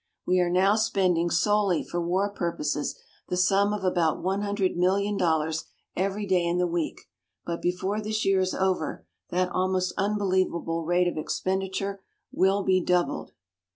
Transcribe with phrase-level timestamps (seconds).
[0.25, 5.15] We are now spending, solely for war purposes, the sum of about one hundred million
[5.15, 7.01] dollars every day in the week.
[7.45, 12.01] But, before this year is over, that almost unbelievable rate of expenditure
[12.33, 13.33] will be doubled.